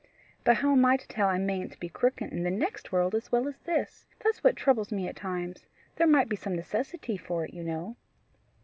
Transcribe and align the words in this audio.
But 0.43 0.57
how 0.57 0.71
am 0.71 0.83
I 0.83 0.97
to 0.97 1.07
tell 1.07 1.27
I 1.29 1.37
mayn't 1.37 1.79
be 1.79 1.87
crooked 1.87 2.31
in 2.33 2.41
the 2.41 2.49
next 2.49 2.91
world 2.91 3.13
as 3.13 3.31
well 3.31 3.47
as 3.47 3.59
this? 3.65 4.07
That's 4.23 4.43
what 4.43 4.55
troubles 4.55 4.91
me 4.91 5.07
at 5.07 5.15
times. 5.15 5.67
There 5.97 6.07
might 6.07 6.27
be 6.27 6.35
some 6.35 6.55
necessity 6.55 7.17
for 7.17 7.45
it, 7.45 7.53
you 7.53 7.63
know." 7.63 7.95